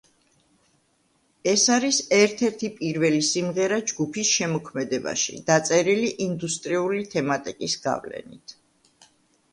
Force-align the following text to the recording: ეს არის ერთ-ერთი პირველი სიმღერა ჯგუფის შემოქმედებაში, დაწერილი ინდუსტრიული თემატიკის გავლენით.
ეს 1.49 1.65
არის 1.73 1.99
ერთ-ერთი 2.19 2.69
პირველი 2.79 3.21
სიმღერა 3.27 3.79
ჯგუფის 3.91 4.33
შემოქმედებაში, 4.39 5.37
დაწერილი 5.51 6.11
ინდუსტრიული 6.29 7.07
თემატიკის 7.15 7.77
გავლენით. 7.89 8.61